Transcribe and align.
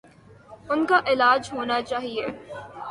ان 0.69 0.85
کا 0.85 0.99
علاج 1.07 1.49
ہونا 1.53 1.81
چاہیے۔ 1.81 2.25